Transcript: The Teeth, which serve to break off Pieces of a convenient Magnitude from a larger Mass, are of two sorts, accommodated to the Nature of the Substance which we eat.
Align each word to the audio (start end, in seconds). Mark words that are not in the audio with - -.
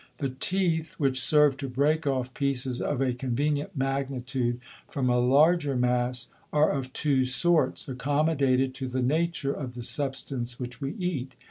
The 0.17 0.29
Teeth, 0.29 0.95
which 0.97 1.21
serve 1.21 1.57
to 1.57 1.69
break 1.69 2.07
off 2.07 2.33
Pieces 2.33 2.81
of 2.81 3.01
a 3.01 3.13
convenient 3.13 3.77
Magnitude 3.77 4.59
from 4.87 5.11
a 5.11 5.19
larger 5.19 5.75
Mass, 5.75 6.27
are 6.51 6.71
of 6.71 6.91
two 6.91 7.23
sorts, 7.23 7.87
accommodated 7.87 8.73
to 8.73 8.87
the 8.87 9.03
Nature 9.03 9.53
of 9.53 9.75
the 9.75 9.83
Substance 9.83 10.59
which 10.59 10.81
we 10.81 10.93
eat. 10.95 11.33